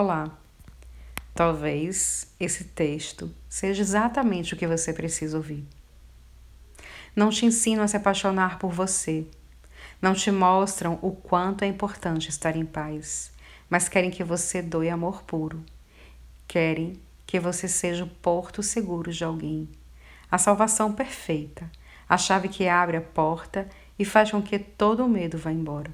[0.00, 0.30] Olá!
[1.34, 5.66] Talvez esse texto seja exatamente o que você precisa ouvir.
[7.16, 9.26] Não te ensinam a se apaixonar por você,
[10.00, 13.32] não te mostram o quanto é importante estar em paz,
[13.68, 15.64] mas querem que você doe amor puro.
[16.46, 16.92] Querem
[17.26, 19.68] que você seja o porto seguro de alguém,
[20.30, 21.68] a salvação perfeita,
[22.08, 23.68] a chave que abre a porta
[23.98, 25.92] e faz com que todo o medo vá embora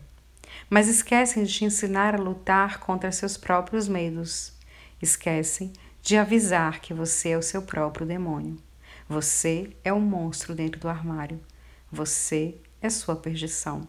[0.69, 4.53] mas esquecem de te ensinar a lutar contra seus próprios medos.
[5.01, 5.73] Esquecem
[6.03, 8.57] de avisar que você é o seu próprio demônio.
[9.09, 11.41] Você é um monstro dentro do armário.
[11.91, 13.87] Você é sua perdição.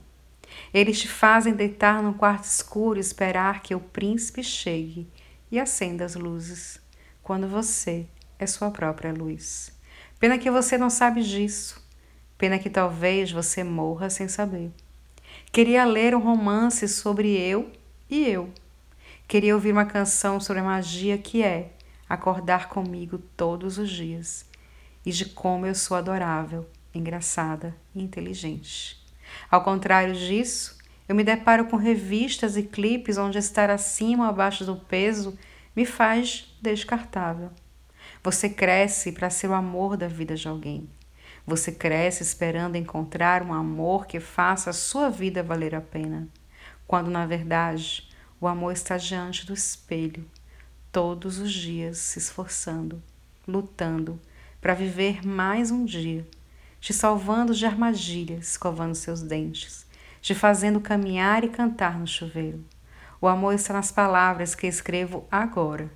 [0.74, 5.10] Eles te fazem deitar num quarto escuro e esperar que o príncipe chegue
[5.52, 6.80] e acenda as luzes,
[7.22, 9.72] quando você é sua própria luz.
[10.20, 11.84] Pena que você não sabe disso.
[12.38, 14.72] Pena que talvez você morra sem saber.
[15.56, 17.72] Queria ler um romance sobre eu
[18.10, 18.52] e eu.
[19.26, 21.72] Queria ouvir uma canção sobre a magia que é
[22.10, 24.46] acordar comigo todos os dias
[25.06, 29.02] e de como eu sou adorável, engraçada e inteligente.
[29.50, 34.66] Ao contrário disso, eu me deparo com revistas e clipes onde estar acima ou abaixo
[34.66, 35.40] do peso
[35.74, 37.50] me faz descartável.
[38.22, 40.90] Você cresce para ser o amor da vida de alguém.
[41.48, 46.28] Você cresce esperando encontrar um amor que faça a sua vida valer a pena,
[46.88, 48.10] quando na verdade
[48.42, 50.26] o amor está diante do espelho,
[50.92, 53.02] todos os dias se esforçando,
[53.48, 54.20] lutando
[54.60, 56.28] para viver mais um dia,
[56.82, 59.86] te salvando de armadilhas, escovando seus dentes,
[60.22, 62.66] te fazendo caminhar e cantar no chuveiro.
[63.22, 65.92] O amor está nas palavras que escrevo agora.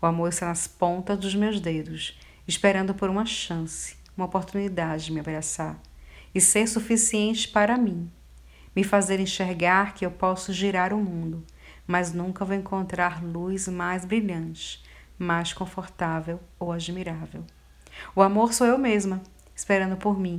[0.00, 5.12] O amor está nas pontas dos meus dedos, esperando por uma chance uma oportunidade de
[5.12, 5.80] me abraçar
[6.34, 8.10] e ser suficiente para mim,
[8.74, 11.44] me fazer enxergar que eu posso girar o mundo,
[11.86, 14.82] mas nunca vou encontrar luz mais brilhante,
[15.18, 17.44] mais confortável ou admirável.
[18.14, 19.22] O amor sou eu mesma,
[19.54, 20.38] esperando por mim,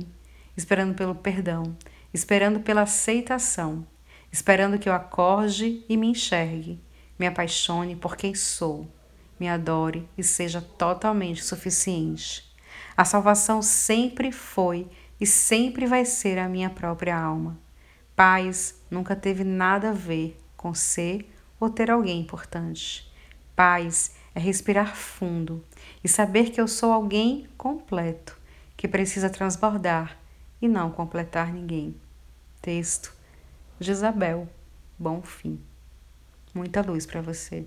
[0.56, 1.76] esperando pelo perdão,
[2.12, 3.86] esperando pela aceitação,
[4.32, 6.80] esperando que eu acorde e me enxergue,
[7.18, 8.90] me apaixone por quem sou,
[9.38, 12.51] me adore e seja totalmente suficiente
[12.96, 14.88] a salvação sempre foi
[15.20, 17.58] e sempre vai ser a minha própria alma.
[18.14, 23.10] Paz nunca teve nada a ver com ser ou ter alguém importante.
[23.54, 25.64] Paz é respirar fundo
[26.02, 28.36] e saber que eu sou alguém completo,
[28.76, 30.18] que precisa transbordar
[30.60, 31.94] e não completar ninguém.
[32.60, 33.14] Texto
[33.78, 34.48] de Isabel.
[34.98, 35.60] Bom fim.
[36.54, 37.66] Muita luz para você.